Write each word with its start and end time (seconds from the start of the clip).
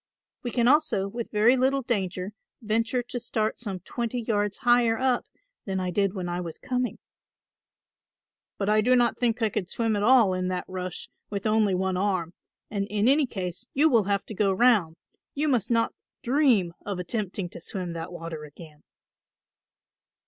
We 0.41 0.49
can 0.49 0.67
also 0.67 1.07
with 1.07 1.29
very 1.29 1.55
little 1.55 1.83
danger 1.83 2.31
venture 2.59 3.03
to 3.03 3.19
start 3.19 3.59
some 3.59 3.81
twenty 3.81 4.19
yards 4.19 4.57
higher 4.57 4.97
up 4.97 5.25
than 5.65 5.79
I 5.79 5.91
did 5.91 6.15
when 6.15 6.27
I 6.27 6.41
was 6.41 6.57
coming." 6.57 6.97
"But 8.57 8.67
I 8.67 8.81
do 8.81 8.95
not 8.95 9.19
think 9.19 9.43
I 9.43 9.49
could 9.49 9.69
swim 9.69 9.95
at 9.95 10.01
all 10.01 10.33
in 10.33 10.47
that 10.47 10.65
rush 10.67 11.07
with 11.29 11.45
only 11.45 11.75
one 11.75 11.97
arm, 11.97 12.33
and 12.71 12.87
in 12.87 13.07
any 13.07 13.27
case 13.27 13.67
you 13.75 13.89
will 13.91 14.05
have 14.05 14.25
to 14.25 14.33
go 14.33 14.51
round; 14.51 14.95
you 15.35 15.47
must 15.47 15.69
not 15.69 15.93
dream 16.23 16.73
of 16.83 16.97
attempting 16.97 17.47
to 17.49 17.61
swim 17.61 17.93
that 17.93 18.11
water 18.11 18.43
again." 18.43 18.81